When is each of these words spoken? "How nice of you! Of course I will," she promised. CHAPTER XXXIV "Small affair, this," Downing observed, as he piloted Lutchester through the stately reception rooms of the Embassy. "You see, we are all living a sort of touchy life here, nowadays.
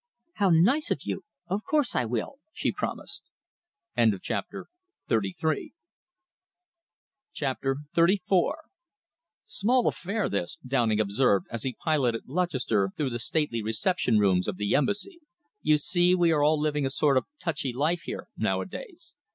"How 0.37 0.49
nice 0.49 0.89
of 0.89 1.01
you! 1.03 1.25
Of 1.47 1.63
course 1.63 1.95
I 1.95 2.05
will," 2.05 2.39
she 2.51 2.71
promised. 2.71 3.29
CHAPTER 3.95 4.65
XXXIV 5.07 5.67
"Small 9.45 9.87
affair, 9.87 10.27
this," 10.27 10.57
Downing 10.65 10.99
observed, 10.99 11.45
as 11.51 11.61
he 11.61 11.77
piloted 11.83 12.23
Lutchester 12.25 12.89
through 12.97 13.11
the 13.11 13.19
stately 13.19 13.61
reception 13.61 14.17
rooms 14.17 14.47
of 14.47 14.57
the 14.57 14.73
Embassy. 14.73 15.19
"You 15.61 15.77
see, 15.77 16.15
we 16.15 16.31
are 16.31 16.41
all 16.43 16.59
living 16.59 16.83
a 16.87 16.89
sort 16.89 17.15
of 17.15 17.27
touchy 17.39 17.71
life 17.71 18.01
here, 18.07 18.25
nowadays. 18.35 19.13